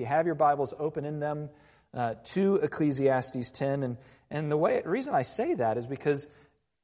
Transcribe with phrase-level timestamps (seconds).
[0.00, 1.50] you have your Bibles, open in them
[1.94, 3.82] uh, to Ecclesiastes 10.
[3.82, 3.96] And,
[4.30, 6.26] and the way, reason I say that is because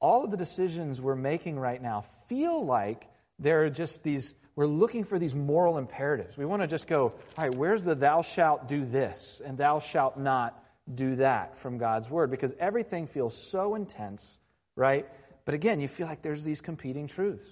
[0.00, 3.08] all of the decisions we're making right now feel like
[3.38, 6.37] there are just these, we're looking for these moral imperatives.
[6.37, 9.80] We want to just go, all right, where's the thou shalt do this and thou
[9.80, 10.62] shalt not
[10.93, 12.30] do that from God's word?
[12.30, 14.39] Because everything feels so intense,
[14.77, 15.07] right?
[15.45, 17.48] But again, you feel like there's these competing truths.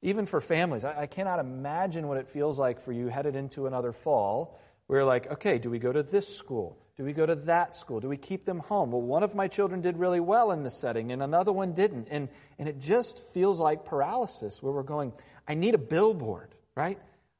[0.00, 3.66] Even for families, I, I cannot imagine what it feels like for you headed into
[3.66, 4.58] another fall
[4.98, 6.78] you're like, okay, do we go to this school?
[6.96, 8.00] Do we go to that school?
[8.00, 8.92] Do we keep them home?
[8.92, 12.08] Well, one of my children did really well in this setting and another one didn't.
[12.10, 12.28] And,
[12.58, 15.12] and it just feels like paralysis where we're going,
[15.48, 16.98] I need a billboard, right?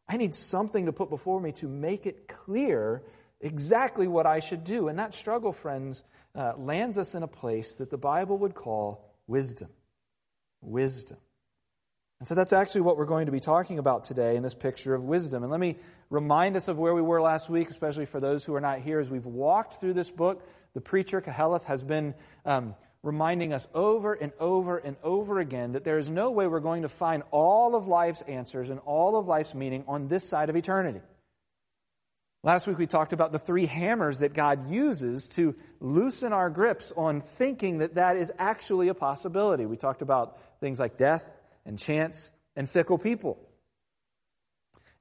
[0.09, 3.03] I need something to put before me to make it clear
[3.41, 4.89] exactly what I should do.
[4.89, 6.03] And that struggle, friends,
[6.35, 9.69] uh, lands us in a place that the Bible would call wisdom.
[10.63, 11.19] Wisdom.
[12.23, 14.95] And so that's actually what we're going to be talking about today in this picture
[14.95, 15.43] of wisdom.
[15.43, 15.75] And let me
[16.09, 19.01] remind us of where we were last week, especially for those who are not here.
[19.01, 24.15] As we've walked through this book, the preacher, Koheleth, has been um, reminding us over
[24.15, 27.75] and over and over again that there is no way we're going to find all
[27.75, 31.01] of life's answers and all of life's meaning on this side of eternity.
[32.45, 36.93] Last week we talked about the three hammers that God uses to loosen our grips
[36.97, 39.67] on thinking that that is actually a possibility.
[39.67, 41.29] We talked about things like death,
[41.65, 43.39] and chance and fickle people.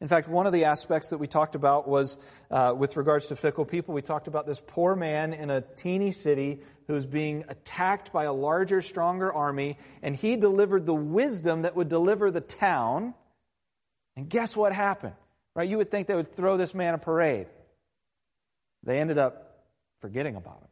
[0.01, 2.17] In fact, one of the aspects that we talked about was
[2.49, 3.93] uh, with regards to fickle people.
[3.93, 8.23] We talked about this poor man in a teeny city who was being attacked by
[8.23, 13.13] a larger, stronger army, and he delivered the wisdom that would deliver the town.
[14.15, 15.13] And guess what happened?
[15.53, 15.69] Right?
[15.69, 17.47] You would think they would throw this man a parade.
[18.83, 19.65] They ended up
[19.99, 20.67] forgetting about him.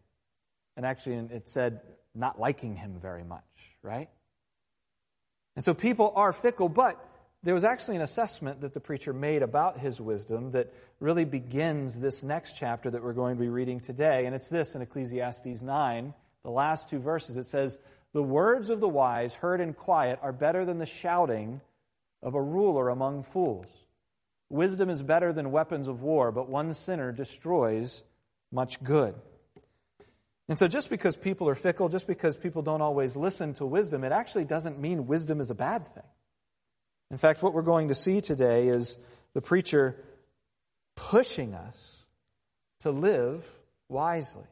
[0.76, 1.82] And actually, it said
[2.16, 3.44] not liking him very much,
[3.84, 4.10] right?
[5.60, 7.06] And so people are fickle, but
[7.44, 12.00] there was actually an assessment that the preacher made about his wisdom that really begins
[12.00, 14.26] this next chapter that we're going to be reading today.
[14.26, 17.36] And it's this in Ecclesiastes 9, the last two verses.
[17.36, 17.78] It says,
[18.14, 21.60] The words of the wise heard in quiet are better than the shouting
[22.24, 23.68] of a ruler among fools.
[24.48, 28.02] Wisdom is better than weapons of war, but one sinner destroys
[28.50, 29.14] much good.
[30.50, 34.04] And so, just because people are fickle, just because people don't always listen to wisdom,
[34.04, 36.04] it actually doesn't mean wisdom is a bad thing.
[37.12, 38.98] In fact, what we're going to see today is
[39.34, 39.96] the preacher
[40.96, 42.04] pushing us
[42.80, 43.48] to live
[43.90, 44.48] wisely.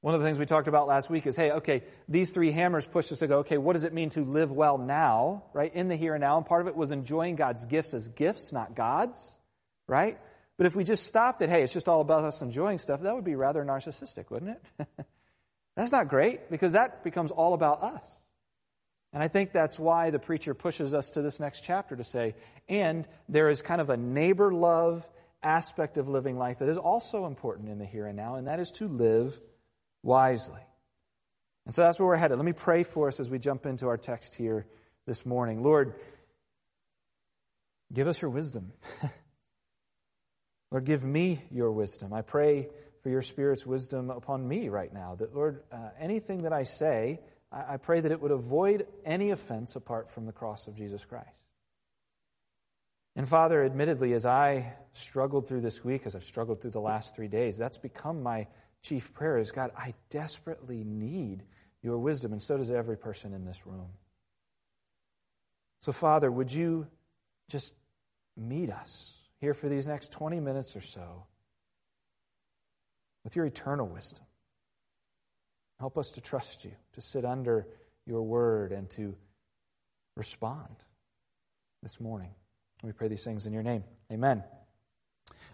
[0.00, 2.86] One of the things we talked about last week is hey, okay, these three hammers
[2.86, 5.72] push us to go, okay, what does it mean to live well now, right?
[5.72, 6.38] In the here and now.
[6.38, 9.32] And part of it was enjoying God's gifts as gifts, not God's,
[9.86, 10.18] right?
[10.58, 13.14] But if we just stopped at, hey, it's just all about us enjoying stuff, that
[13.14, 14.86] would be rather narcissistic, wouldn't it?
[15.76, 18.06] that's not great because that becomes all about us.
[19.12, 22.34] And I think that's why the preacher pushes us to this next chapter to say,
[22.68, 25.06] and there is kind of a neighbor love
[25.42, 28.60] aspect of living life that is also important in the here and now, and that
[28.60, 29.38] is to live
[30.02, 30.62] wisely.
[31.66, 32.38] And so that's where we're headed.
[32.38, 34.66] Let me pray for us as we jump into our text here
[35.06, 35.62] this morning.
[35.62, 35.94] Lord,
[37.92, 38.72] give us your wisdom.
[40.72, 42.14] Lord, give me your wisdom.
[42.14, 42.70] I pray
[43.02, 45.14] for your Spirit's wisdom upon me right now.
[45.16, 47.20] That, Lord, uh, anything that I say,
[47.52, 51.04] I, I pray that it would avoid any offense apart from the cross of Jesus
[51.04, 51.28] Christ.
[53.14, 57.14] And Father, admittedly, as I struggled through this week, as I've struggled through the last
[57.14, 58.46] three days, that's become my
[58.80, 61.42] chief prayer is God, I desperately need
[61.82, 63.90] your wisdom, and so does every person in this room.
[65.80, 66.86] So, Father, would you
[67.50, 67.74] just
[68.38, 69.21] meet us?
[69.42, 71.24] Here for these next 20 minutes or so
[73.24, 74.24] with your eternal wisdom.
[75.80, 77.66] Help us to trust you, to sit under
[78.06, 79.16] your word, and to
[80.16, 80.76] respond
[81.82, 82.30] this morning.
[82.84, 83.82] We pray these things in your name.
[84.12, 84.44] Amen.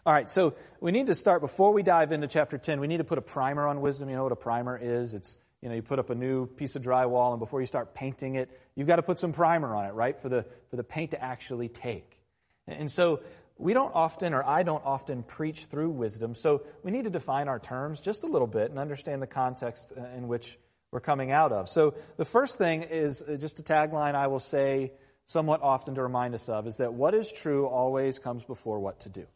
[0.04, 2.80] All right, so we need to start before we dive into chapter 10.
[2.80, 4.10] We need to put a primer on wisdom.
[4.10, 5.14] You know what a primer is?
[5.14, 7.94] It's, you know, you put up a new piece of drywall, and before you start
[7.94, 10.84] painting it, you've got to put some primer on it, right, for the, for the
[10.84, 12.20] paint to actually take.
[12.66, 13.20] And so
[13.58, 17.48] we don't often, or I don't often, preach through wisdom, so we need to define
[17.48, 20.58] our terms just a little bit and understand the context uh, in which
[20.90, 21.68] we're coming out of.
[21.68, 24.92] So the first thing is uh, just a tagline I will say
[25.26, 29.00] somewhat often to remind us of is that what is true always comes before what
[29.00, 29.26] to do.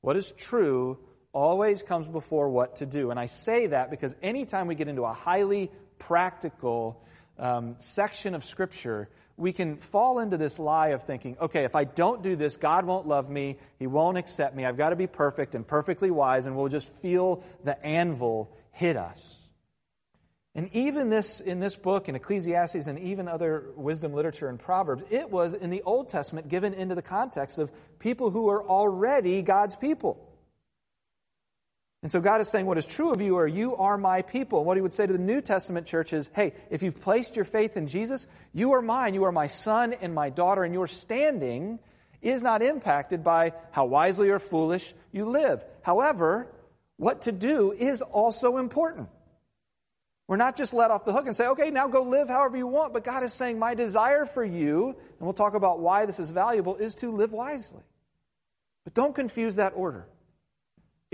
[0.00, 0.98] What is true
[1.32, 3.10] always comes before what to do.
[3.10, 7.02] And I say that because anytime we get into a highly practical
[7.38, 11.84] um, section of Scripture, we can fall into this lie of thinking, okay, if I
[11.84, 15.06] don't do this, God won't love me, He won't accept me, I've got to be
[15.06, 19.36] perfect and perfectly wise, and we'll just feel the anvil hit us.
[20.56, 25.02] And even this, in this book, in Ecclesiastes and even other wisdom literature and Proverbs,
[25.10, 29.42] it was in the Old Testament given into the context of people who are already
[29.42, 30.30] God's people.
[32.04, 34.58] And so God is saying, What is true of you are you are my people.
[34.58, 37.34] And what he would say to the New Testament church is, Hey, if you've placed
[37.34, 39.14] your faith in Jesus, you are mine.
[39.14, 41.78] You are my son and my daughter, and your standing
[42.20, 45.64] is not impacted by how wisely or foolish you live.
[45.80, 46.52] However,
[46.98, 49.08] what to do is also important.
[50.28, 52.66] We're not just let off the hook and say, okay, now go live however you
[52.66, 56.20] want, but God is saying, my desire for you, and we'll talk about why this
[56.20, 57.82] is valuable, is to live wisely.
[58.84, 60.06] But don't confuse that order.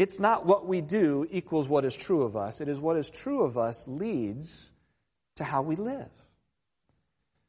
[0.01, 2.63] It's not what we do equals what is true of us.
[2.63, 4.73] It is what is true of us leads
[5.37, 6.09] to how we live.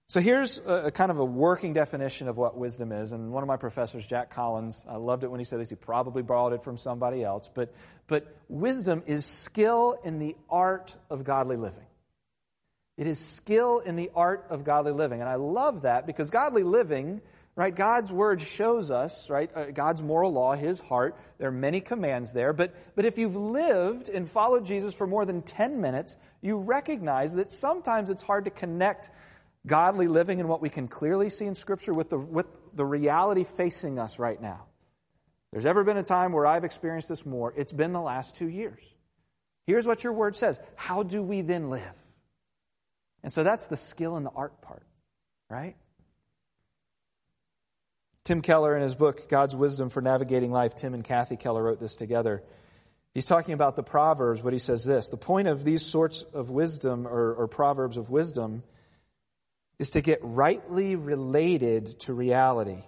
[0.09, 3.13] So here's a, a, kind of a working definition of what wisdom is.
[3.13, 5.69] And one of my professors, Jack Collins, I loved it when he said this.
[5.69, 7.49] He probably borrowed it from somebody else.
[7.53, 7.73] But,
[8.07, 11.85] but wisdom is skill in the art of godly living.
[12.97, 15.21] It is skill in the art of godly living.
[15.21, 17.21] And I love that because godly living
[17.55, 17.75] right?
[17.75, 19.49] God's word shows us, right?
[19.55, 21.17] Uh, God's moral law, his heart.
[21.37, 22.53] There are many commands there.
[22.53, 27.35] But, but if you've lived and followed Jesus for more than 10 minutes, you recognize
[27.35, 29.09] that sometimes it's hard to connect
[29.67, 33.43] godly living and what we can clearly see in Scripture with the, with the reality
[33.43, 34.65] facing us right now.
[35.51, 37.53] There's ever been a time where I've experienced this more.
[37.55, 38.81] It's been the last two years.
[39.67, 40.59] Here's what your word says.
[40.75, 41.83] How do we then live?
[43.23, 44.83] And so that's the skill and the art part,
[45.49, 45.75] right?
[48.23, 51.79] Tim Keller, in his book, God's Wisdom for Navigating Life, Tim and Kathy Keller wrote
[51.79, 52.43] this together.
[53.13, 56.49] He's talking about the Proverbs, but he says this The point of these sorts of
[56.49, 58.63] wisdom or, or Proverbs of wisdom
[59.79, 62.83] is to get rightly related to reality.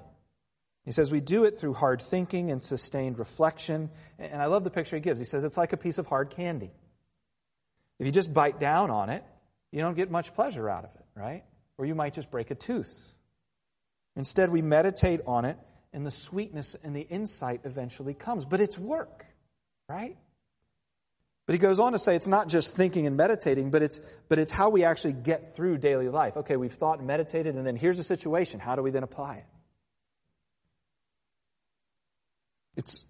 [0.85, 3.89] He says we do it through hard thinking and sustained reflection.
[4.19, 5.18] And I love the picture he gives.
[5.18, 6.71] He says it's like a piece of hard candy.
[8.00, 9.24] If you just bite down on it,
[9.71, 11.44] you don't get much pleasure out of it, right?
[11.77, 13.12] Or you might just break a tooth.
[14.15, 15.57] Instead, we meditate on it,
[15.92, 18.45] and the sweetness and the insight eventually comes.
[18.45, 19.25] But it's work,
[19.89, 20.18] right?
[21.45, 24.00] But he goes on to say it's not just thinking and meditating, but it's,
[24.30, 26.38] but it's how we actually get through daily life.
[26.38, 28.60] Okay, we've thought and meditated, and then here's the situation.
[28.60, 29.45] How do we then apply it?
[32.75, 33.06] It's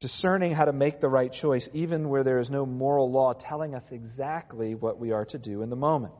[0.00, 3.74] discerning how to make the right choice, even where there is no moral law telling
[3.74, 6.14] us exactly what we are to do in the moment.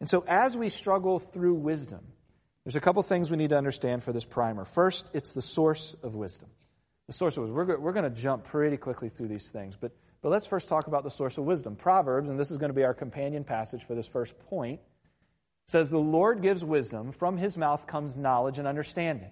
[0.00, 2.00] And so, as we struggle through wisdom,
[2.66, 4.64] there's a couple things we need to understand for this primer.
[4.64, 6.48] First, it's the source of wisdom.
[7.06, 7.56] The source of wisdom.
[7.56, 10.88] We're, we're going to jump pretty quickly through these things, but, but let's first talk
[10.88, 11.76] about the source of wisdom.
[11.76, 14.80] Proverbs, and this is going to be our companion passage for this first point,
[15.68, 19.30] says, The Lord gives wisdom, from his mouth comes knowledge and understanding.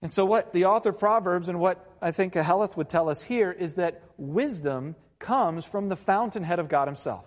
[0.00, 3.20] And so, what the author of Proverbs and what I think Koheleth would tell us
[3.20, 7.26] here is that wisdom comes from the fountainhead of God Himself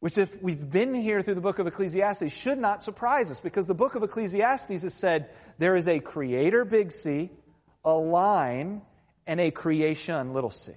[0.00, 3.66] which, if we've been here through the book of Ecclesiastes, should not surprise us because
[3.66, 7.30] the book of Ecclesiastes has said there is a creator, big C,
[7.84, 8.80] a line,
[9.26, 10.72] and a creation, little c.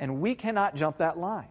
[0.00, 1.48] And we cannot jump that line.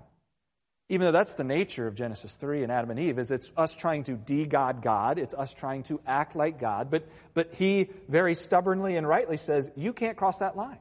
[0.89, 3.73] Even though that's the nature of Genesis 3 and Adam and Eve, is it's us
[3.75, 5.19] trying to de-God God.
[5.19, 6.89] It's us trying to act like God.
[6.91, 10.79] But, but he very stubbornly and rightly says, you can't cross that line.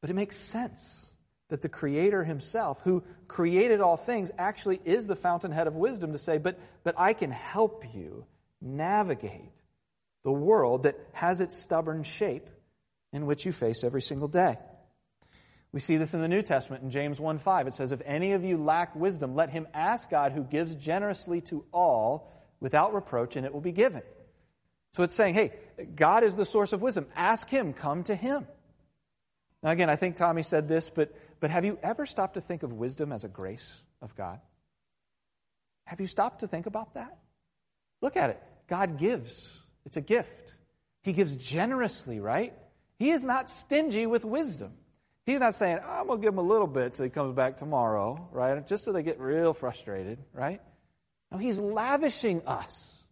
[0.00, 1.05] But it makes sense
[1.48, 6.18] that the Creator Himself, who created all things, actually is the fountainhead of wisdom to
[6.18, 8.26] say, but, but I can help you
[8.60, 9.52] navigate
[10.24, 12.48] the world that has its stubborn shape
[13.12, 14.58] in which you face every single day.
[15.72, 17.66] We see this in the New Testament in James 1 5.
[17.66, 21.42] It says, If any of you lack wisdom, let him ask God who gives generously
[21.42, 24.02] to all without reproach, and it will be given.
[24.96, 25.52] So it's saying, hey,
[25.94, 27.06] God is the source of wisdom.
[27.14, 28.46] Ask him, come to him.
[29.66, 32.62] Now, again, I think Tommy said this, but but have you ever stopped to think
[32.62, 34.38] of wisdom as a grace of God?
[35.86, 37.18] Have you stopped to think about that?
[38.00, 38.40] Look at it.
[38.68, 40.54] God gives, it's a gift.
[41.02, 42.54] He gives generously, right?
[43.00, 44.72] He is not stingy with wisdom.
[45.24, 47.34] He's not saying, oh, I'm going to give him a little bit so he comes
[47.34, 48.64] back tomorrow, right?
[48.64, 50.60] Just so they get real frustrated, right?
[51.32, 53.02] No, he's lavishing us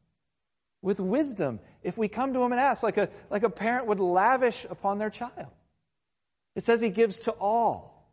[0.82, 3.98] with wisdom if we come to him and ask, like a, like a parent would
[3.98, 5.50] lavish upon their child.
[6.54, 8.08] It says he gives to all.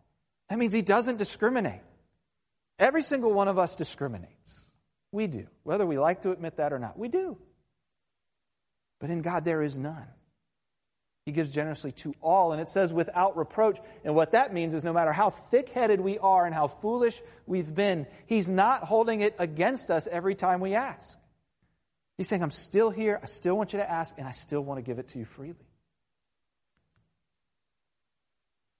[0.49, 1.81] That means he doesn't discriminate.
[2.79, 4.65] Every single one of us discriminates.
[5.11, 5.47] We do.
[5.63, 7.37] Whether we like to admit that or not, we do.
[8.99, 10.07] But in God, there is none.
[11.25, 13.77] He gives generously to all, and it says without reproach.
[14.03, 17.21] And what that means is no matter how thick headed we are and how foolish
[17.45, 21.17] we've been, He's not holding it against us every time we ask.
[22.17, 24.79] He's saying, I'm still here, I still want you to ask, and I still want
[24.79, 25.55] to give it to you freely.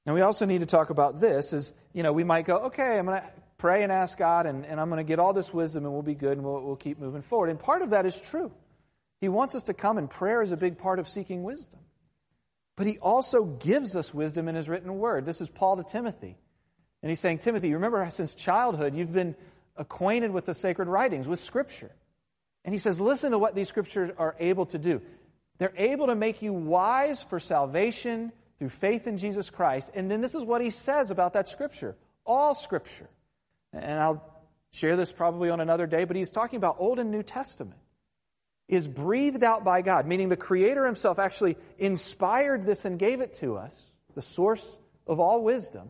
[0.05, 2.97] And we also need to talk about this is, you know, we might go, okay,
[2.97, 3.27] I'm going to
[3.57, 6.01] pray and ask God and, and I'm going to get all this wisdom and we'll
[6.01, 7.49] be good and we'll, we'll keep moving forward.
[7.49, 8.51] And part of that is true.
[9.19, 11.79] He wants us to come and prayer is a big part of seeking wisdom.
[12.75, 15.25] But he also gives us wisdom in his written word.
[15.25, 16.37] This is Paul to Timothy.
[17.03, 19.35] And he's saying, Timothy, remember since childhood you've been
[19.77, 21.91] acquainted with the sacred writings, with Scripture.
[22.65, 25.01] And he says, listen to what these Scriptures are able to do.
[25.59, 28.31] They're able to make you wise for salvation
[28.61, 29.89] through faith in Jesus Christ.
[29.95, 33.09] And then this is what he says about that Scripture all Scripture.
[33.73, 34.23] And I'll
[34.69, 37.79] share this probably on another day, but he's talking about Old and New Testament.
[38.67, 43.33] Is breathed out by God, meaning the Creator Himself actually inspired this and gave it
[43.39, 43.73] to us,
[44.13, 44.77] the source
[45.07, 45.89] of all wisdom.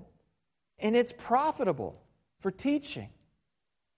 [0.80, 2.02] And it's profitable
[2.40, 3.10] for teaching,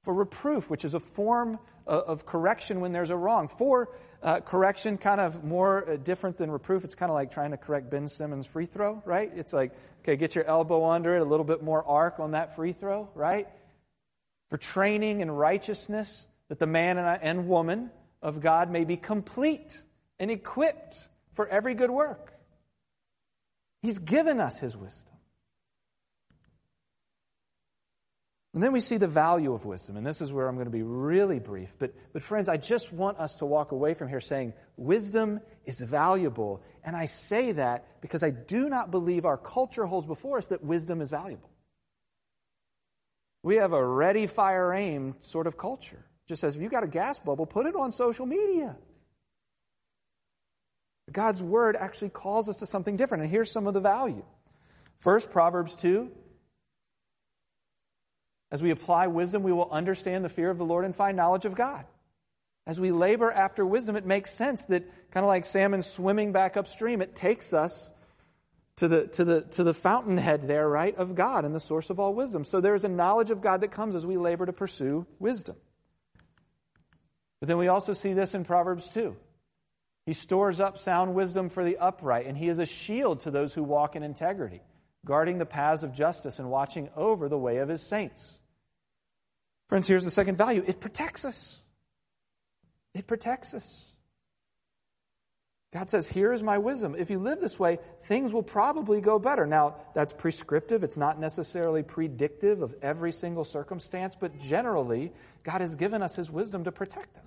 [0.01, 3.89] for reproof, which is a form of correction when there's a wrong, for
[4.23, 6.83] uh, correction, kind of more uh, different than reproof.
[6.83, 9.31] It's kind of like trying to correct Ben Simmons' free throw, right?
[9.35, 12.55] It's like, okay, get your elbow under it, a little bit more arc on that
[12.55, 13.47] free throw, right?
[14.49, 19.77] For training in righteousness, that the man and, and woman of God may be complete
[20.19, 22.33] and equipped for every good work.
[23.81, 25.12] He's given us His wisdom.
[28.53, 30.71] And then we see the value of wisdom, and this is where I'm going to
[30.71, 31.73] be really brief.
[31.79, 35.79] But, but friends, I just want us to walk away from here saying wisdom is
[35.81, 36.61] valuable.
[36.83, 40.63] And I say that because I do not believe our culture holds before us that
[40.63, 41.49] wisdom is valuable.
[43.41, 46.05] We have a ready, fire, aim sort of culture.
[46.27, 48.77] Just says, if you got a gas bubble, put it on social media.
[51.11, 53.23] God's word actually calls us to something different.
[53.23, 54.23] And here's some of the value.
[54.99, 56.11] First, Proverbs 2
[58.53, 61.45] as we apply wisdom, we will understand the fear of the Lord and find knowledge
[61.45, 61.85] of God.
[62.67, 66.55] As we labor after wisdom, it makes sense that, kind of like salmon swimming back
[66.55, 67.91] upstream, it takes us
[68.75, 71.99] to the, to the, to the fountainhead there, right, of God and the source of
[71.99, 72.45] all wisdom.
[72.45, 75.55] So there's a knowledge of God that comes as we labor to pursue wisdom.
[77.39, 79.15] But then we also see this in Proverbs 2.
[80.05, 83.55] He stores up sound wisdom for the upright, and he is a shield to those
[83.55, 84.61] who walk in integrity,
[85.05, 88.37] guarding the paths of justice and watching over the way of his saints.
[89.73, 91.57] Friends, here's the second value it protects us.
[92.93, 93.85] It protects us.
[95.73, 96.93] God says, Here is my wisdom.
[96.95, 99.47] If you live this way, things will probably go better.
[99.47, 100.83] Now, that's prescriptive.
[100.83, 105.11] It's not necessarily predictive of every single circumstance, but generally,
[105.41, 107.25] God has given us His wisdom to protect us.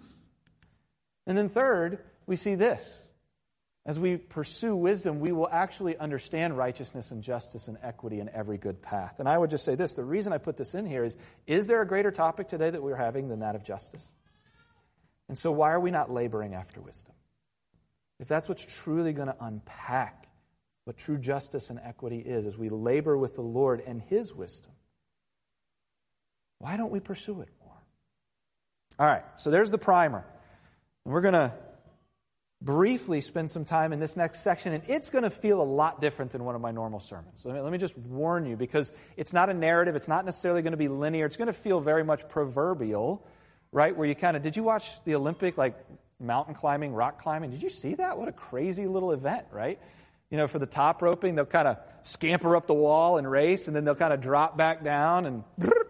[1.27, 2.87] And then, third, we see this
[3.87, 8.59] as we pursue wisdom, we will actually understand righteousness and justice and equity in every
[8.59, 9.21] good path.
[9.21, 11.17] And I would just say this the reason I put this in here is
[11.47, 14.05] is there a greater topic today that we're having than that of justice?
[15.29, 17.15] And so, why are we not laboring after wisdom?
[18.19, 20.27] If that's what's truly going to unpack
[20.85, 24.73] what true justice and equity is, as we labor with the Lord and His wisdom,
[26.59, 27.77] why don't we pursue it more?
[28.99, 30.25] All right, so there's the primer.
[31.05, 31.53] And we're going to
[32.63, 36.01] briefly spend some time in this next section, and it's going to feel a lot
[36.01, 37.45] different than one of my normal sermons.
[37.45, 40.63] Let me, let me just warn you because it's not a narrative, it's not necessarily
[40.63, 43.27] going to be linear, it's going to feel very much proverbial,
[43.73, 43.97] right?
[43.97, 45.77] Where you kind of, did you watch the Olympic, like
[46.19, 47.51] mountain climbing, rock climbing?
[47.51, 48.19] Did you see that?
[48.19, 49.79] What a crazy little event, right?
[50.31, 53.69] You know, for the top roping, they'll kind of scamper up the wall and race,
[53.69, 55.45] and then they'll kind of drop back down and,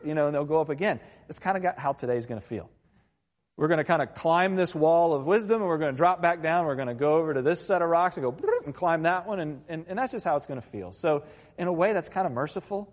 [0.05, 1.01] you know, and they'll go up again.
[1.29, 2.69] It's kind of how today's going to feel.
[3.57, 6.21] We're going to kind of climb this wall of wisdom and we're going to drop
[6.21, 6.67] back down.
[6.67, 8.37] We're going to go over to this set of rocks and go
[8.67, 9.41] and climb that one.
[9.41, 10.93] And, and, and that's just how it's going to feel.
[10.93, 11.25] So,
[11.57, 12.93] in a way, that's kind of merciful.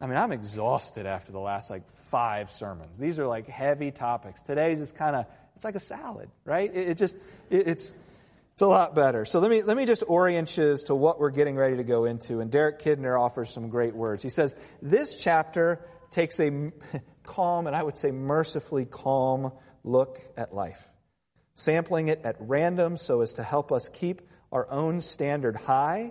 [0.00, 2.98] I mean, I'm exhausted after the last like five sermons.
[2.98, 4.42] These are like heavy topics.
[4.42, 6.72] Today's is kind of, it's like a salad, right?
[6.72, 7.16] It, it just,
[7.50, 7.92] it, it's,
[8.52, 9.24] it's a lot better.
[9.24, 11.84] So let me, let me just orient you as to what we're getting ready to
[11.84, 12.38] go into.
[12.38, 14.22] And Derek Kidner offers some great words.
[14.22, 16.70] He says, this chapter takes a
[17.24, 19.50] calm and I would say mercifully calm
[19.84, 20.88] look at life,
[21.54, 26.10] sampling it at random so as to help us keep our own standard high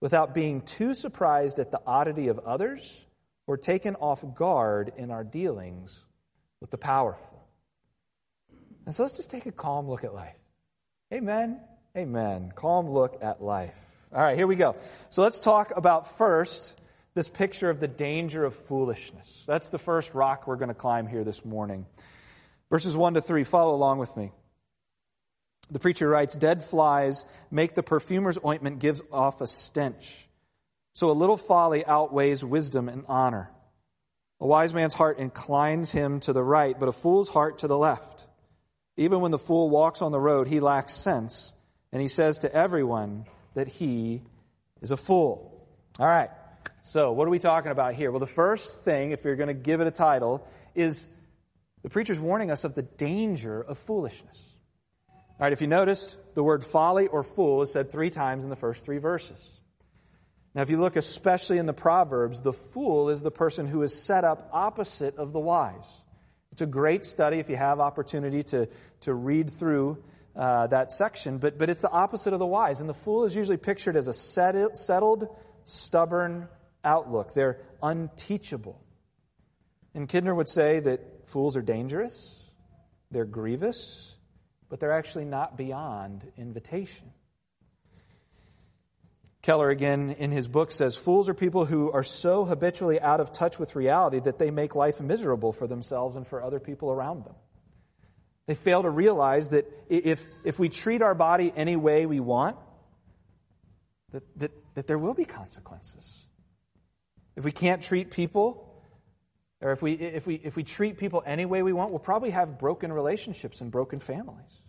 [0.00, 3.06] without being too surprised at the oddity of others
[3.46, 6.04] or taken off guard in our dealings
[6.60, 7.46] with the powerful.
[8.86, 10.36] And so let's just take a calm look at life.
[11.12, 11.60] Amen.
[11.96, 12.52] Amen.
[12.54, 13.74] Calm look at life.
[14.14, 14.76] All right, here we go.
[15.10, 16.76] So let's talk about first
[17.14, 19.44] this picture of the danger of foolishness.
[19.46, 21.86] That's the first rock we're going to climb here this morning.
[22.70, 24.32] Verses 1 to 3, follow along with me.
[25.70, 30.28] The preacher writes Dead flies make the perfumer's ointment gives off a stench.
[30.92, 33.50] So a little folly outweighs wisdom and honor.
[34.40, 37.76] A wise man's heart inclines him to the right, but a fool's heart to the
[37.76, 38.26] left.
[38.96, 41.52] Even when the fool walks on the road, he lacks sense,
[41.92, 44.22] and he says to everyone that he
[44.80, 45.66] is a fool.
[45.98, 46.30] All right.
[46.82, 48.10] So, what are we talking about here?
[48.10, 51.06] Well, the first thing, if you're going to give it a title, is
[51.82, 54.46] the preacher's warning us of the danger of foolishness.
[55.08, 58.50] All right, if you noticed, the word folly or fool is said three times in
[58.50, 59.38] the first three verses.
[60.54, 63.94] Now, if you look especially in the Proverbs, the fool is the person who is
[63.94, 65.88] set up opposite of the wise.
[66.52, 68.68] It's a great study if you have opportunity to,
[69.02, 70.02] to read through
[70.34, 72.80] uh, that section, but, but it's the opposite of the wise.
[72.80, 75.28] And the fool is usually pictured as a settled,
[75.64, 76.48] stubborn
[76.84, 77.32] outlook.
[77.32, 78.82] They're unteachable.
[79.94, 82.36] And Kidner would say that fools are dangerous,
[83.10, 84.14] they're grievous,
[84.68, 87.10] but they're actually not beyond invitation.
[89.42, 93.32] Keller, again, in his book, says Fools are people who are so habitually out of
[93.32, 97.24] touch with reality that they make life miserable for themselves and for other people around
[97.24, 97.34] them.
[98.46, 102.56] They fail to realize that if, if we treat our body any way we want,
[104.12, 106.26] that, that, that there will be consequences.
[107.36, 108.69] If we can't treat people,
[109.60, 112.30] or if we, if, we, if we treat people any way we want, we'll probably
[112.30, 114.62] have broken relationships and broken families.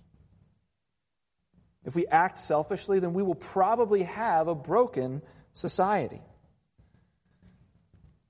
[1.86, 5.21] If we act selfishly, then we will probably have a broken
[5.53, 6.21] society.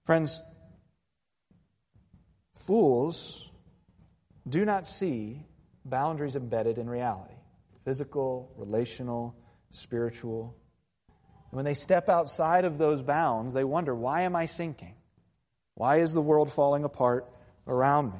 [0.06, 0.41] Friends,
[2.56, 3.50] fools
[4.48, 5.46] do not see
[5.84, 7.34] boundaries embedded in reality
[7.84, 9.36] physical, relational,
[9.72, 10.56] spiritual.
[11.50, 14.94] And when they step outside of those bounds, they wonder, why am I sinking?
[15.75, 17.28] Why is the world falling apart
[17.68, 18.20] around me?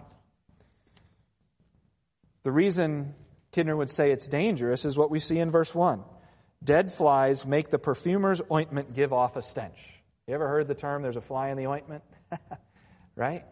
[2.43, 3.13] The reason
[3.51, 6.03] Kidner would say it's dangerous is what we see in verse 1.
[6.63, 10.01] Dead flies make the perfumer's ointment give off a stench.
[10.27, 12.03] You ever heard the term, there's a fly in the ointment?
[13.15, 13.46] right?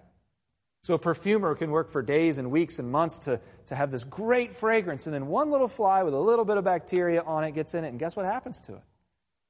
[0.83, 4.03] So a perfumer can work for days and weeks and months to, to have this
[4.03, 7.51] great fragrance, and then one little fly with a little bit of bacteria on it
[7.51, 8.83] gets in it, and guess what happens to it?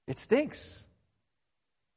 [0.08, 0.84] It stinks.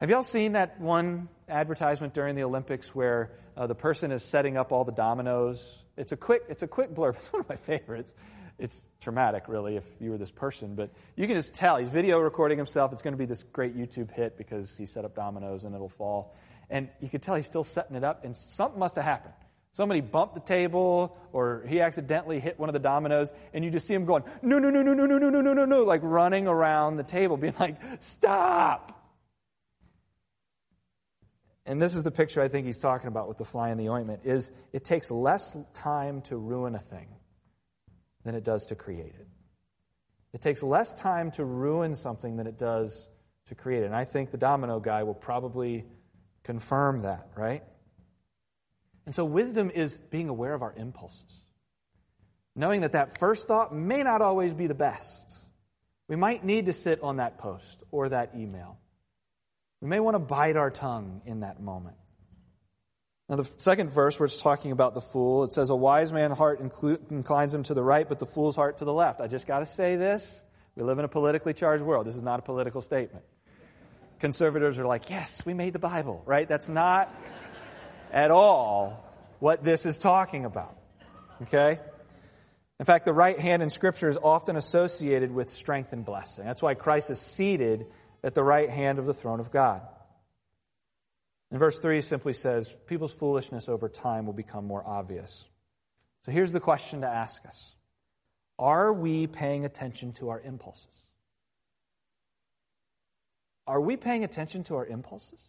[0.03, 4.57] Have y'all seen that one advertisement during the Olympics where uh, the person is setting
[4.57, 5.65] up all the dominoes?
[5.97, 7.15] It's a quick, it's a quick blurb.
[7.19, 8.17] It's one of my favorites.
[8.59, 12.19] It's traumatic, really, if you were this person, but you can just tell he's video
[12.19, 12.93] recording himself.
[12.93, 15.89] It's going to be this great YouTube hit because he set up dominoes and it'll
[15.89, 16.35] fall.
[16.69, 19.35] And you can tell he's still setting it up, and something must have happened.
[19.75, 23.87] Somebody bumped the table, or he accidentally hit one of the dominoes, and you just
[23.87, 26.49] see him going, no, no, no, no, no, no, no, no, no, no, like running
[26.49, 28.99] around the table, being like, stop!
[31.73, 33.89] And this is the picture I think he's talking about with the fly in the
[33.89, 37.09] ointment, is it takes less time to ruin a thing
[38.25, 39.27] than it does to create it.
[40.35, 43.09] It takes less time to ruin something than it does
[43.47, 43.87] to create it.
[43.87, 45.87] And I think the domino guy will probably
[46.43, 47.63] confirm that, right?
[49.07, 51.43] And so wisdom is being aware of our impulses.
[52.55, 55.39] Knowing that that first thought may not always be the best.
[56.07, 58.77] We might need to sit on that post or that email.
[59.83, 61.97] We may want to bite our tongue in that moment.
[63.29, 66.39] Now, the second verse where it's talking about the fool, it says, A wise man's
[66.39, 69.21] heart inclines him to the right, but the fool's heart to the left.
[69.21, 70.41] I just got to say this.
[70.77, 72.07] We live in a politically charged world.
[72.07, 73.25] This is not a political statement.
[74.21, 76.47] Conservatives are like, Yes, we made the Bible, right?
[76.47, 77.13] That's not
[78.13, 79.05] at all
[79.41, 80.77] what this is talking about.
[81.43, 81.81] Okay?
[82.79, 86.45] In fact, the right hand in Scripture is often associated with strength and blessing.
[86.45, 87.87] That's why Christ is seated
[88.23, 89.83] at the right hand of the throne of God.
[91.51, 95.49] And verse 3 simply says, People's foolishness over time will become more obvious.
[96.25, 97.75] So here's the question to ask us
[98.59, 100.87] Are we paying attention to our impulses?
[103.67, 105.41] Are we paying attention to our impulses?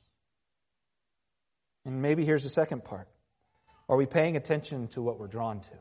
[1.86, 3.07] And maybe here's the second part
[3.88, 5.77] Are we paying attention to what we're drawn to?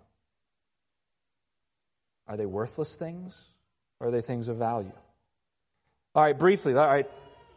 [2.28, 3.35] Are they worthless things
[3.98, 4.92] or are they things of value?
[6.14, 6.75] All right, briefly.
[6.75, 7.09] All right,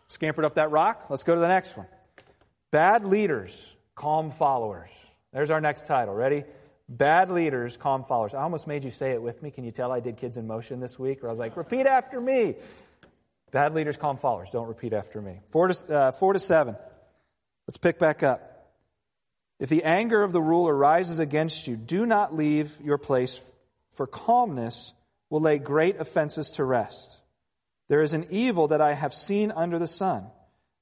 [0.07, 1.07] scampered up that rock.
[1.09, 1.87] Let's go to the next one.
[2.71, 3.53] Bad leaders,
[3.95, 4.91] calm followers.
[5.33, 6.13] There's our next title.
[6.13, 6.45] Ready?
[6.87, 8.33] Bad leaders, calm followers.
[8.33, 9.51] I almost made you say it with me.
[9.51, 11.23] Can you tell I did Kids in Motion this week?
[11.23, 12.55] Or I was like, repeat after me.
[13.51, 14.49] Bad leaders, calm followers.
[14.51, 15.39] Don't repeat after me.
[15.49, 16.75] Four to, uh, four to seven.
[17.67, 18.51] Let's pick back up.
[19.59, 23.41] If the anger of the ruler rises against you, do not leave your place,
[23.93, 24.93] for calmness
[25.29, 27.17] will lay great offenses to rest.
[27.87, 30.25] There is an evil that I have seen under the sun,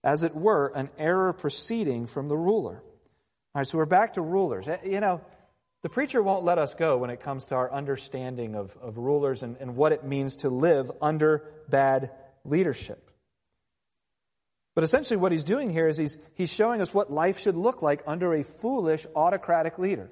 [0.03, 2.81] as it were, an error proceeding from the ruler.
[3.55, 4.67] All right, so we're back to rulers.
[4.67, 5.21] Eh, you know,
[5.81, 9.43] the preacher won't let us go when it comes to our understanding of, of rulers
[9.43, 12.11] and, and what it means to live under bad
[12.45, 13.11] leadership.
[14.75, 17.81] But essentially, what he's doing here is he's, he's showing us what life should look
[17.81, 20.09] like under a foolish autocratic leader.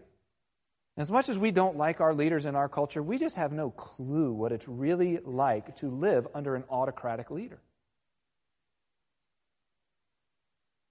[1.02, 3.72] As much as we don't like our leaders in our culture, we just have no
[3.72, 7.60] clue what it's really like to live under an autocratic leader.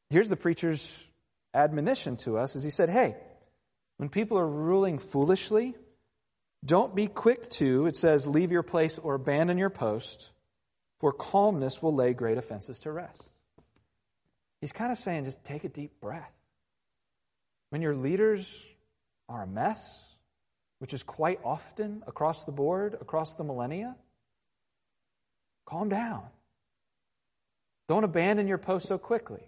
[0.08, 1.00] Here's the preacher's
[1.54, 3.14] admonition to us as he said, Hey,
[3.98, 5.76] when people are ruling foolishly,
[6.64, 10.32] Don't be quick to, it says, leave your place or abandon your post,
[10.98, 13.22] for calmness will lay great offenses to rest.
[14.60, 16.32] He's kind of saying just take a deep breath.
[17.70, 18.66] When your leaders
[19.30, 20.06] are a mess,
[20.80, 23.96] which is quite often across the board, across the millennia,
[25.64, 26.24] calm down.
[27.88, 29.40] Don't abandon your post so quickly.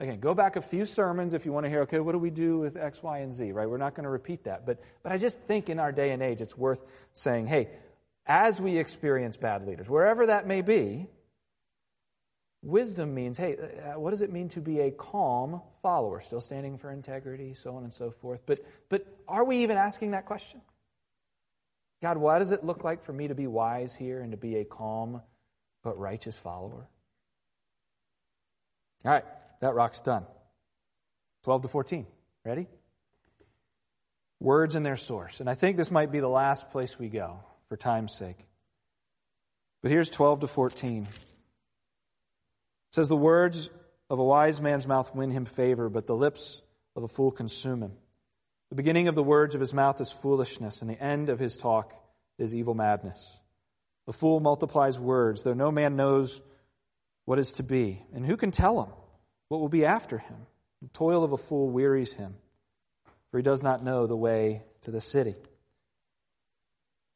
[0.00, 2.30] Again, go back a few sermons if you want to hear, okay, what do we
[2.30, 3.68] do with X, Y, and Z, right?
[3.68, 4.66] We're not going to repeat that.
[4.66, 7.68] But, but I just think in our day and age, it's worth saying, hey,
[8.26, 11.06] as we experience bad leaders, wherever that may be,
[12.62, 16.20] wisdom means, hey, uh, what does it mean to be a calm follower?
[16.20, 18.40] Still standing for integrity, so on and so forth.
[18.46, 20.60] But, but are we even asking that question?
[22.02, 24.56] God, what does it look like for me to be wise here and to be
[24.56, 25.20] a calm
[25.82, 26.88] but righteous follower?
[29.04, 29.24] All right.
[29.60, 30.24] That rock's done.
[31.44, 32.06] 12 to 14.
[32.44, 32.66] Ready?
[34.40, 35.40] Words and their source.
[35.40, 38.38] And I think this might be the last place we go for time's sake.
[39.82, 41.06] But here's 12 to 14.
[42.90, 43.70] Says, The words
[44.08, 46.62] of a wise man's mouth win him favor, but the lips
[46.96, 47.92] of a fool consume him.
[48.70, 51.56] The beginning of the words of his mouth is foolishness, and the end of his
[51.56, 51.94] talk
[52.38, 53.40] is evil madness.
[54.06, 56.40] The fool multiplies words, though no man knows
[57.24, 58.02] what is to be.
[58.12, 58.92] And who can tell him?
[59.48, 60.46] What will be after him?
[60.82, 62.34] The toil of a fool wearies him,
[63.30, 65.34] for he does not know the way to the city.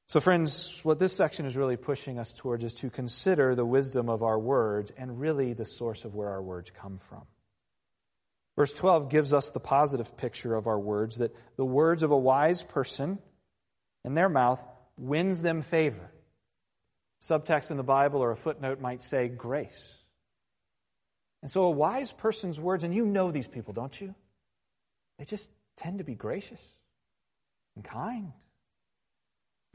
[0.06, 4.08] So, friends, what this section is really pushing us towards is to consider the wisdom
[4.08, 7.22] of our words and really the source of where our words come from.
[8.56, 12.16] Verse 12 gives us the positive picture of our words that the words of a
[12.16, 13.18] wise person
[14.04, 14.62] in their mouth
[14.96, 16.10] wins them favor.
[17.22, 19.98] Subtext in the Bible or a footnote might say grace.
[21.42, 24.14] And so, a wise person's words, and you know these people, don't you?
[25.18, 26.60] They just tend to be gracious
[27.76, 28.32] and kind,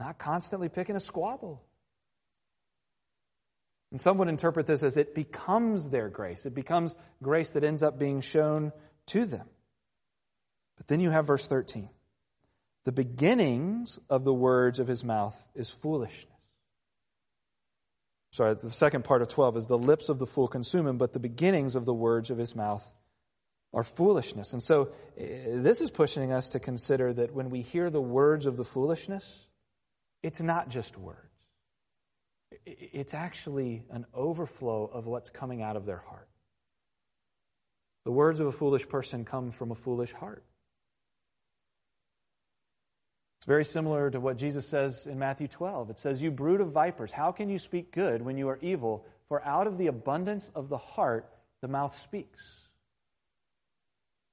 [0.00, 1.62] not constantly picking a squabble.
[3.92, 6.46] And some would interpret this as it becomes their grace.
[6.46, 8.72] It becomes grace that ends up being shown
[9.06, 9.46] to them.
[10.76, 11.90] But then you have verse 13.
[12.84, 16.30] The beginnings of the words of his mouth is foolishness
[18.30, 21.12] sorry, the second part of 12 is the lips of the fool consume him, but
[21.12, 22.94] the beginnings of the words of his mouth
[23.72, 24.52] are foolishness.
[24.52, 28.46] And so eh, this is pushing us to consider that when we hear the words
[28.46, 29.46] of the foolishness,
[30.22, 31.18] it's not just words.
[32.66, 36.28] It's actually an overflow of what's coming out of their heart.
[38.04, 40.44] The words of a foolish person come from a foolish heart.
[43.38, 45.90] It's very similar to what Jesus says in Matthew 12.
[45.90, 49.06] It says, You brood of vipers, how can you speak good when you are evil?
[49.28, 51.26] For out of the abundance of the heart,
[51.62, 52.60] the mouth speaks.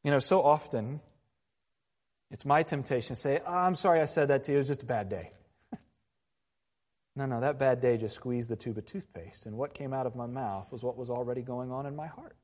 [0.03, 0.99] You know, so often,
[2.31, 4.67] it's my temptation to say, oh, I'm sorry I said that to you, it was
[4.67, 5.31] just a bad day.
[7.17, 10.05] No, no, that bad day just squeezed the tube of toothpaste, and what came out
[10.05, 12.37] of my mouth was what was already going on in my heart.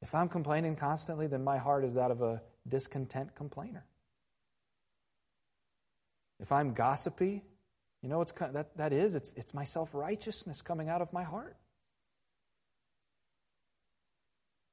[0.00, 3.84] If I'm complaining constantly, then my heart is that of a discontent complainer.
[6.38, 7.42] If I'm gossipy,
[8.02, 9.16] you know what's that, that is?
[9.16, 11.56] It's, it's my self righteousness coming out of my heart.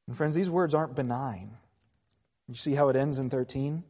[0.08, 1.58] And friends, these words aren't benign.
[2.48, 3.84] You see how it ends in 13?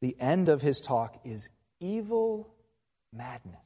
[0.00, 2.53] The end of his talk is evil
[3.14, 3.60] madness.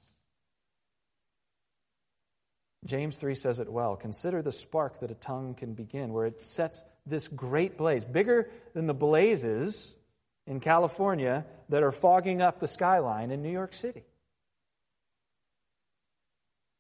[2.84, 3.96] James 3 says it well.
[3.96, 8.50] Consider the spark that a tongue can begin, where it sets this great blaze, bigger
[8.72, 9.94] than the blazes
[10.46, 14.04] in California that are fogging up the skyline in New York City.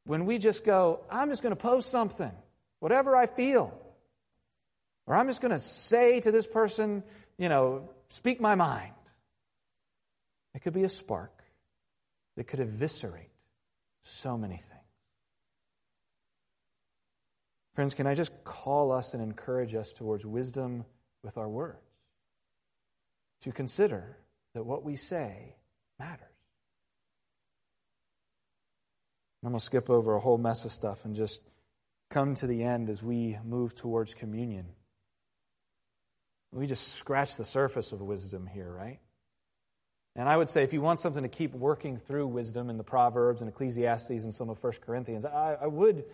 [0.04, 2.32] When we just go, I'm just going to post something,
[2.80, 3.78] whatever I feel.
[5.06, 7.02] Or I'm just going to say to this person,
[7.36, 8.92] you know, speak my mind.
[10.54, 11.37] It could be a spark
[12.38, 13.34] that could eviscerate
[14.04, 14.72] so many things.
[17.74, 20.86] Friends, can I just call us and encourage us towards wisdom
[21.22, 21.82] with our words?
[23.42, 24.16] to consider
[24.54, 25.54] that what we say
[25.98, 26.26] matters.
[29.42, 31.42] I'm going to skip over a whole mess of stuff and just
[32.10, 34.66] come to the end as we move towards communion.
[36.50, 38.98] We just scratch the surface of wisdom here, right?
[40.18, 42.82] And I would say if you want something to keep working through wisdom in the
[42.82, 46.06] Proverbs and Ecclesiastes and some of 1 Corinthians, I, I would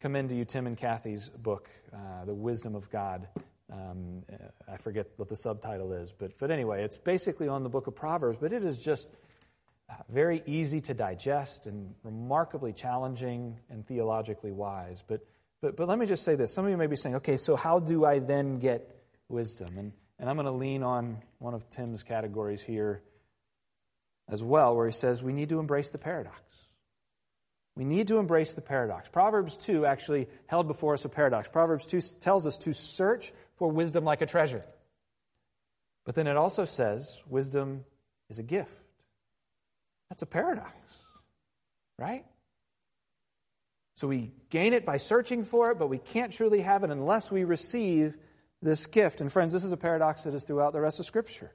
[0.00, 3.28] commend to you Tim and Kathy's book, uh, The Wisdom of God.
[3.70, 4.22] Um,
[4.66, 7.94] I forget what the subtitle is, but, but anyway, it's basically on the book of
[7.94, 9.10] Proverbs, but it is just
[9.90, 15.04] uh, very easy to digest and remarkably challenging and theologically wise.
[15.06, 15.26] But,
[15.60, 16.54] but, but let me just say this.
[16.54, 18.96] Some of you may be saying, okay, so how do I then get
[19.28, 19.76] wisdom?
[19.76, 23.02] And, and I'm going to lean on one of Tim's categories here
[24.28, 26.40] as well, where he says we need to embrace the paradox.
[27.74, 29.08] We need to embrace the paradox.
[29.08, 31.48] Proverbs 2 actually held before us a paradox.
[31.48, 34.64] Proverbs 2 tells us to search for wisdom like a treasure.
[36.04, 37.84] But then it also says wisdom
[38.28, 38.74] is a gift.
[40.10, 40.74] That's a paradox,
[41.98, 42.26] right?
[43.94, 47.30] So we gain it by searching for it, but we can't truly have it unless
[47.30, 48.16] we receive
[48.60, 49.20] this gift.
[49.20, 51.52] And friends, this is a paradox that is throughout the rest of Scripture.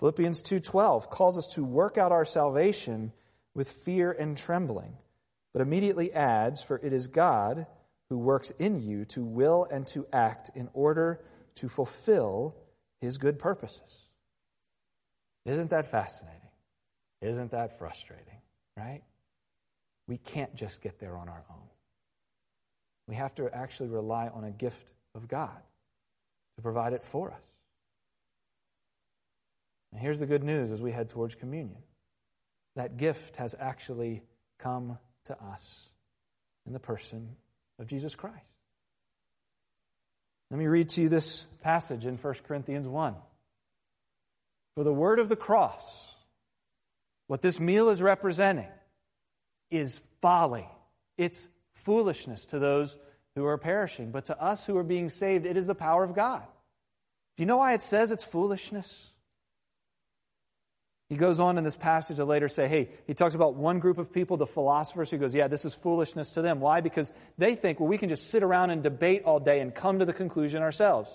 [0.00, 3.12] Philippians 2:12 calls us to work out our salvation
[3.52, 4.96] with fear and trembling,
[5.52, 7.66] but immediately adds, "For it is God
[8.08, 11.22] who works in you to will and to act in order
[11.56, 12.56] to fulfill
[13.02, 14.08] his good purposes."
[15.44, 16.50] Isn't that fascinating?
[17.20, 18.40] Isn't that frustrating,
[18.78, 19.04] right?
[20.06, 21.68] We can't just get there on our own.
[23.06, 25.62] We have to actually rely on a gift of God
[26.56, 27.49] to provide it for us.
[29.92, 31.82] And here's the good news as we head towards communion
[32.76, 34.22] that gift has actually
[34.58, 35.88] come to us
[36.66, 37.36] in the person
[37.78, 38.36] of Jesus Christ.
[40.50, 43.14] Let me read to you this passage in 1 Corinthians 1.
[44.74, 46.14] For the word of the cross,
[47.26, 48.68] what this meal is representing,
[49.70, 50.68] is folly.
[51.16, 52.96] It's foolishness to those
[53.34, 56.14] who are perishing, but to us who are being saved, it is the power of
[56.14, 56.42] God.
[57.36, 59.10] Do you know why it says it's foolishness?
[61.10, 63.98] He goes on in this passage to later say, hey, he talks about one group
[63.98, 66.60] of people, the philosophers, who goes, yeah, this is foolishness to them.
[66.60, 66.80] Why?
[66.80, 69.98] Because they think, well, we can just sit around and debate all day and come
[69.98, 71.10] to the conclusion ourselves.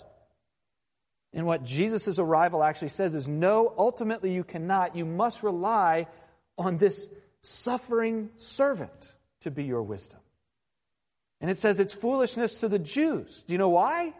[1.32, 4.98] And what Jesus' arrival actually says is, no, ultimately you cannot.
[4.98, 6.08] You must rely
[6.58, 7.10] on this
[7.42, 10.20] suffering servant to be your wisdom.
[11.40, 13.44] And it says it's foolishness to the Jews.
[13.48, 14.14] Do you know why?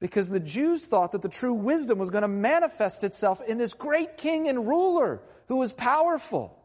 [0.00, 3.74] Because the Jews thought that the true wisdom was going to manifest itself in this
[3.74, 6.56] great king and ruler who was powerful,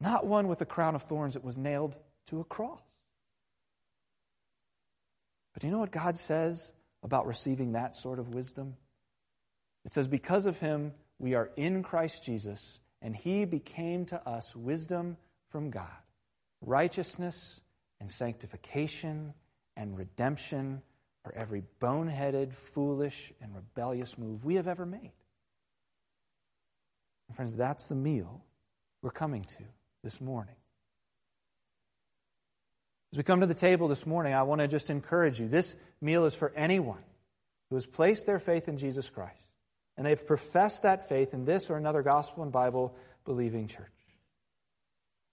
[0.00, 2.80] not one with a crown of thorns that was nailed to a cross.
[5.52, 8.76] But do you know what God says about receiving that sort of wisdom?
[9.84, 14.56] It says, Because of him, we are in Christ Jesus, and he became to us
[14.56, 15.16] wisdom
[15.50, 15.86] from God,
[16.60, 17.60] righteousness
[18.00, 19.34] and sanctification
[19.76, 20.82] and redemption
[21.22, 25.12] for every boneheaded, foolish, and rebellious move we have ever made.
[27.28, 28.42] And friends, that's the meal
[29.02, 29.64] we're coming to
[30.02, 30.54] this morning.
[33.12, 35.48] As we come to the table this morning, I want to just encourage you.
[35.48, 37.02] This meal is for anyone
[37.68, 39.36] who has placed their faith in Jesus Christ
[39.96, 43.86] and they've professed that faith in this or another gospel and Bible believing church.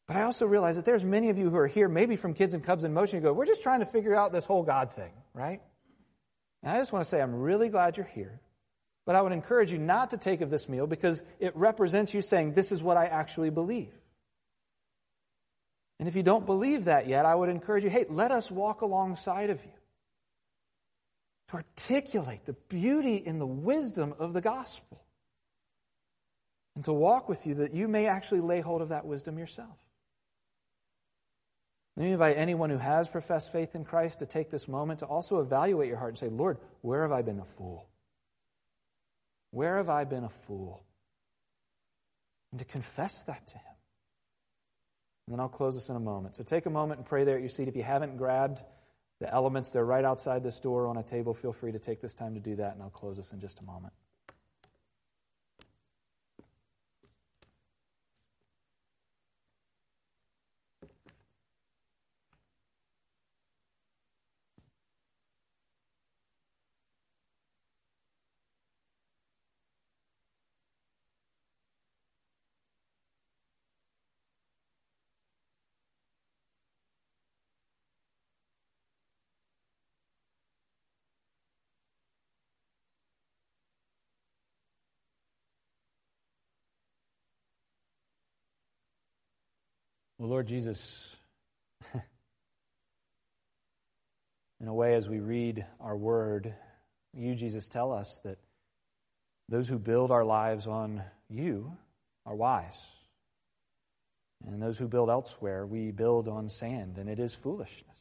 [0.08, 2.54] But I also realize that there's many of you who are here, maybe from Kids
[2.54, 4.92] and Cubs in Motion, you go, we're just trying to figure out this whole God
[4.94, 5.62] thing, right?
[6.64, 8.40] And I just want to say, I'm really glad you're here.
[9.06, 12.22] But I would encourage you not to take of this meal because it represents you
[12.22, 13.94] saying, This is what I actually believe.
[16.00, 18.82] And if you don't believe that yet, I would encourage you, hey, let us walk
[18.82, 19.72] alongside of you
[21.50, 25.04] to articulate the beauty and the wisdom of the gospel
[26.76, 29.76] and to walk with you that you may actually lay hold of that wisdom yourself.
[32.00, 35.06] Let me invite anyone who has professed faith in Christ to take this moment to
[35.06, 37.90] also evaluate your heart and say, Lord, where have I been a fool?
[39.52, 40.86] Where have I been a fool?
[42.54, 43.76] And to confess that to Him.
[45.28, 46.38] And then I'll close this in a moment.
[46.38, 47.68] So take a moment and pray there at your seat.
[47.68, 48.62] If you haven't grabbed
[49.20, 51.34] the elements, they're right outside this door on a table.
[51.34, 53.60] Feel free to take this time to do that, and I'll close this in just
[53.60, 53.92] a moment.
[90.20, 91.16] Well, Lord Jesus,
[94.60, 96.54] in a way, as we read our word,
[97.14, 98.38] you, Jesus, tell us that
[99.48, 101.72] those who build our lives on you
[102.26, 102.78] are wise.
[104.46, 107.98] And those who build elsewhere, we build on sand, and it is foolishness.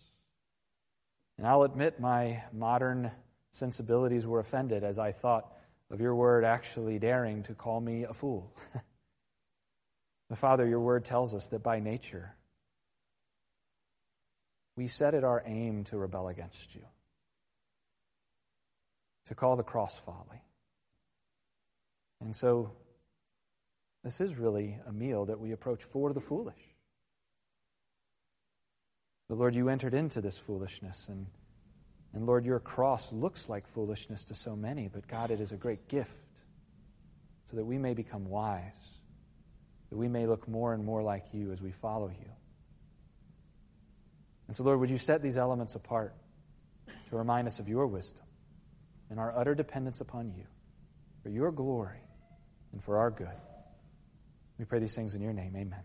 [1.38, 3.12] And I'll admit my modern
[3.52, 5.52] sensibilities were offended as I thought
[5.88, 8.52] of your word actually daring to call me a fool.
[10.28, 12.34] But Father, your word tells us that by nature,
[14.76, 16.82] we set it our aim to rebel against you,
[19.26, 20.42] to call the cross folly.
[22.20, 22.72] And so,
[24.04, 26.76] this is really a meal that we approach for the foolish.
[29.28, 31.26] But Lord, you entered into this foolishness, and,
[32.14, 35.56] and Lord, your cross looks like foolishness to so many, but God, it is a
[35.56, 36.10] great gift
[37.50, 38.97] so that we may become wise,
[39.90, 42.30] that we may look more and more like you as we follow you.
[44.46, 46.14] And so, Lord, would you set these elements apart
[47.10, 48.24] to remind us of your wisdom
[49.10, 50.44] and our utter dependence upon you
[51.22, 52.00] for your glory
[52.72, 53.28] and for our good?
[54.58, 55.54] We pray these things in your name.
[55.56, 55.82] Amen.